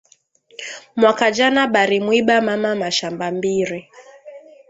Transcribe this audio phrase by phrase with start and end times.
[0.95, 3.79] Mwaka jana bari mwiba mama mashamba mbiri